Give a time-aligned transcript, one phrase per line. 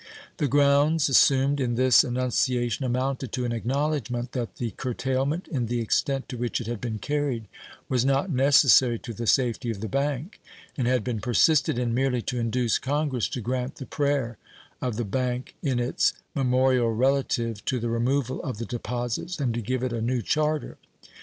[0.37, 5.79] The grounds assumed in this annunciation amounted to an acknowledgment that the curtailment, in the
[5.79, 7.45] extent to which it had been carried,
[7.87, 10.41] was not necessary to the safety of the bank,
[10.75, 14.39] and had been persisted in merely to induce Congress to grant the prayer
[14.81, 19.61] of the bank in its memorial relative to the removal of the deposits and to
[19.61, 20.79] give it a new charter.